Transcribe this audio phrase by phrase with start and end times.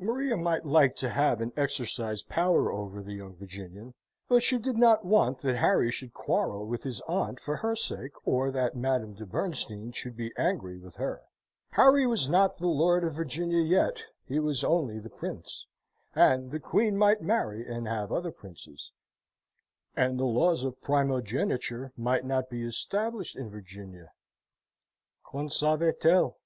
[0.00, 3.94] Maria might like to have and exercise power over the young Virginian;
[4.26, 8.10] but she did not want that Harry should quarrel with his aunt for her sake,
[8.26, 11.22] or that Madame de Bernstein should be angry with her.
[11.74, 15.68] Harry was not the Lord of Virginia yet: he was only the Prince,
[16.12, 18.92] and the Queen might marry and have other Princes,
[19.94, 24.10] and the laws of primogeniture might not be established in Virginia,
[25.22, 26.36] qu'en savait elle?